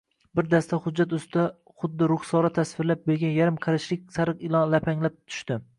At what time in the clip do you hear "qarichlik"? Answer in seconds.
3.69-4.13